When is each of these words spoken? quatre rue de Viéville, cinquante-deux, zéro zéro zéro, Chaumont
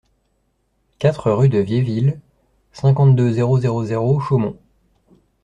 quatre 0.97 1.29
rue 1.31 1.47
de 1.49 1.59
Viéville, 1.59 2.19
cinquante-deux, 2.73 3.33
zéro 3.33 3.59
zéro 3.59 3.85
zéro, 3.85 4.19
Chaumont 4.19 4.57